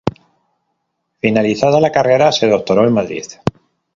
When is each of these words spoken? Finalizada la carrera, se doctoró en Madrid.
Finalizada 1.19 1.79
la 1.79 1.91
carrera, 1.91 2.31
se 2.31 2.47
doctoró 2.49 2.87
en 2.87 2.93
Madrid. 2.95 3.23